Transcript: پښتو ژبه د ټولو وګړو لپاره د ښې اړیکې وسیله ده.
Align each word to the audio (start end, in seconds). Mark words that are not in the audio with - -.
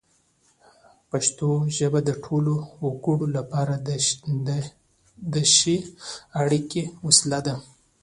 پښتو 1.09 1.49
ژبه 1.77 1.99
د 2.03 2.09
ټولو 2.25 2.53
وګړو 2.85 3.27
لپاره 3.37 3.73
د 5.33 5.35
ښې 5.55 5.77
اړیکې 6.41 6.83
وسیله 7.05 7.39
ده. 7.47 7.55